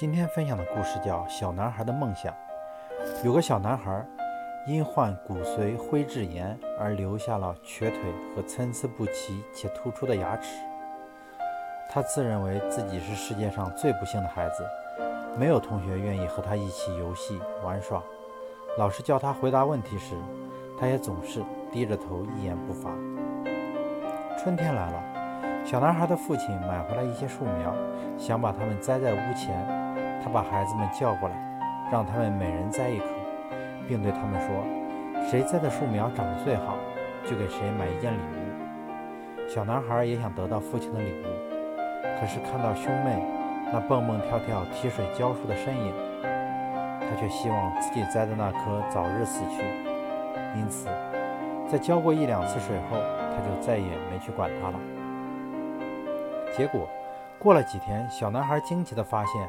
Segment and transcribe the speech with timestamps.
[0.00, 2.32] 今天分享的故事叫《小男孩的梦想》。
[3.24, 4.06] 有个小男孩
[4.64, 7.98] 因患骨髓灰质炎而留下了瘸腿
[8.32, 10.60] 和参差不齐且突出的牙齿。
[11.90, 14.64] 他自认为自己是世界上最不幸的孩子，
[15.36, 18.00] 没有同学愿意和他一起游戏玩耍。
[18.78, 20.14] 老师叫他回答问题时，
[20.78, 21.42] 他也总是
[21.72, 22.88] 低着头一言不发。
[24.38, 25.02] 春天来了，
[25.68, 27.74] 小男孩的父亲买回来一些树苗，
[28.16, 29.54] 想把它们栽在屋前。
[30.24, 31.36] 他把孩子们叫过来，
[31.92, 33.04] 让他们每人栽一棵，
[33.86, 34.48] 并对他们说
[35.28, 36.74] ：“谁栽的树苗长得最好，
[37.22, 41.26] 就给谁买一件礼物。”小男孩也想得到父亲的礼物，
[42.18, 43.22] 可是看到兄妹
[43.70, 45.92] 那蹦蹦跳跳、提水浇树的身影，
[46.22, 49.62] 他却希望自己栽的那棵早日死去。
[50.58, 50.88] 因此，
[51.70, 52.96] 在浇过一两次水后，
[53.36, 54.80] 他就再也没去管它了。
[56.58, 56.88] 结果，
[57.38, 59.48] 过了几天，小男孩惊奇地发现，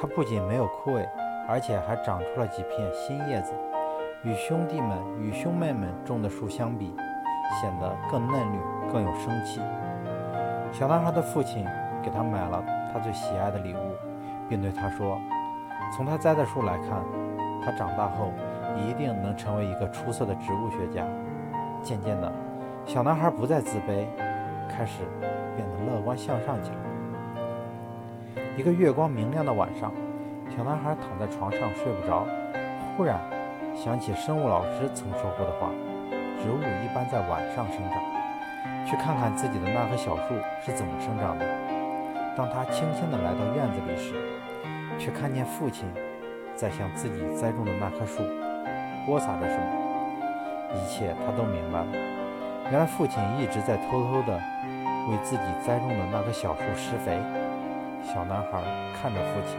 [0.00, 1.06] 它不仅没有枯萎，
[1.46, 3.52] 而且还长出了几片新叶子，
[4.22, 6.96] 与兄弟们、与兄妹们种的树相比，
[7.60, 8.58] 显得更嫩绿、
[8.90, 9.60] 更有生气。
[10.72, 11.66] 小男孩的父亲
[12.02, 13.94] 给他买了他最喜爱的礼物，
[14.48, 15.20] 并对他说
[15.94, 17.04] ：“从他栽的树来看，
[17.62, 18.32] 他长大后
[18.78, 21.04] 一定能成为一个出色的植物学家。”
[21.84, 22.32] 渐渐的，
[22.86, 24.06] 小男孩不再自卑，
[24.70, 25.02] 开始
[25.56, 26.76] 变得乐观向上起来。
[28.56, 29.92] 一个月光明亮的晚上，
[30.56, 32.24] 小男孩躺在床上睡不着，
[32.96, 33.18] 忽然
[33.74, 35.70] 想起生物老师曾说过的话
[36.38, 38.00] ：“植物一般在晚上生长。”
[38.86, 41.46] 去看看自己的那棵小树是怎么生长的。
[42.36, 44.14] 当他轻轻地来到院子里时，
[44.98, 45.88] 却看见父亲
[46.54, 48.22] 在向自己栽种的那棵树
[49.06, 49.64] 播撒着什么。
[50.74, 51.86] 一切他都明白了。
[52.70, 54.40] 原来父亲一直在偷偷地
[55.08, 57.18] 为自己栽种的那棵小树施肥。
[58.02, 58.60] 小男孩
[59.00, 59.56] 看着父亲，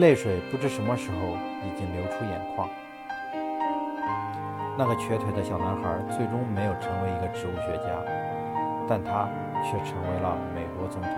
[0.00, 1.16] 泪水不知什么时候
[1.66, 2.68] 已经流出眼眶。
[4.76, 7.90] 那个瘸腿的小男孩最终没有成为一个植物学家，
[8.88, 9.28] 但他
[9.64, 11.10] 却成为了美国总统。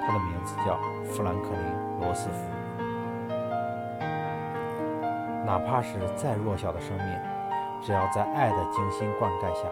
[0.00, 2.36] 他的名字叫富兰克林·罗斯福。
[5.46, 7.06] 哪怕是再弱小的生命，
[7.80, 9.66] 只要在爱的精心灌溉下，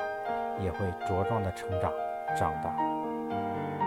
[0.59, 1.93] 也会茁壮的成长、
[2.37, 2.92] 长大。